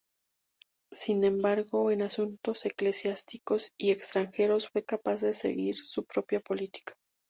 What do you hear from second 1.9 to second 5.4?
en asuntos eclesiásticos y extranjeros fue capaz de